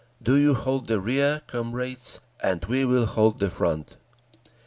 [0.19, 3.97] Do you hold the rear, comrades, and we will hold the front!"